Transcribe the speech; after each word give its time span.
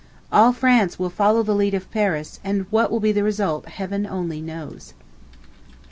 All 0.31 0.51
France 0.51 0.97
will 0.97 1.11
follow 1.11 1.43
the 1.43 1.53
lead 1.53 1.75
of 1.75 1.91
Paris, 1.91 2.39
and 2.43 2.65
what 2.71 2.89
will 2.89 2.99
be 2.99 3.11
the 3.11 3.21
result 3.21 3.67
Heaven 3.67 4.07
only 4.07 4.41
knows. 4.41 4.93
_To 5.33 5.43
I. 5.43 5.75